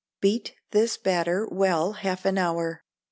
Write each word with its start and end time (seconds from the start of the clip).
Beat 0.19 0.55
this 0.71 0.97
batter 0.97 1.45
well 1.47 1.91
half 1.93 2.25
an 2.25 2.39
hour. 2.39 2.83